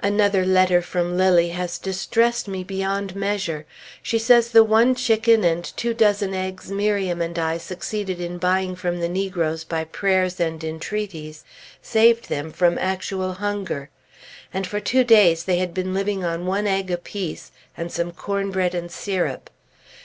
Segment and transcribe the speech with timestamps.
[0.00, 3.66] Another letter from Lilly has distressed me beyond measure.
[4.04, 8.76] She says the one chicken and two dozen eggs Miriam and I succeeded in buying
[8.76, 11.42] from the negroes by prayers and entreaties,
[11.82, 13.90] saved them from actual hunger;
[14.52, 18.76] and for two days they had been living on one egg apiece and some cornbread
[18.76, 19.50] and syrup.